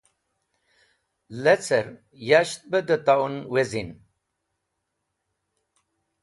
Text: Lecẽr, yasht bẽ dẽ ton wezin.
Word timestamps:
Lecẽr, 1.43 1.87
yasht 2.27 2.61
bẽ 2.71 2.85
dẽ 2.87 3.03
ton 3.07 3.33
wezin. 3.53 3.89